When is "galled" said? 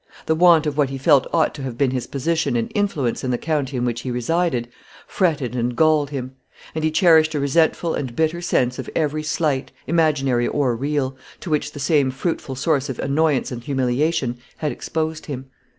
5.75-6.09